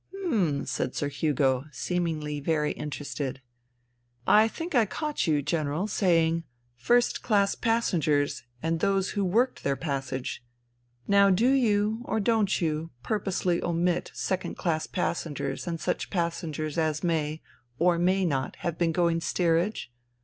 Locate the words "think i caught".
4.47-5.27